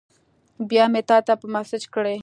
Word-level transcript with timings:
بیا 0.69 0.85
مې 0.91 1.01
تاته 1.09 1.33
په 1.41 1.45
میسج 1.53 1.83
کړی 1.93 2.15